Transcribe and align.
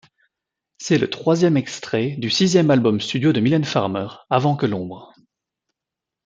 C'est 0.79 0.97
le 0.97 1.11
troisième 1.11 1.57
extrait 1.57 2.15
du 2.17 2.31
sixième 2.31 2.71
album 2.71 2.99
studio 2.99 3.33
de 3.33 3.39
Mylène 3.39 3.65
Farmer, 3.65 4.07
Avant 4.31 4.55
que 4.55 4.65
l'ombre... 4.65 5.13